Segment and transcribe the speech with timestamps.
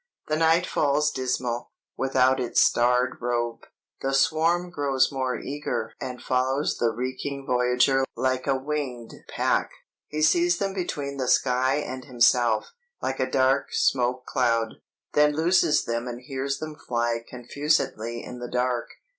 [0.29, 3.65] "The night falls dismal, without its starred robe,
[4.01, 9.69] the swarm grows more eager and follows the reeking voyager like a winged pack.
[10.07, 14.77] He sees them between the sky and himself, like a dark smoke cloud,
[15.13, 18.89] then loses them and hears them fly confusedly in the dark.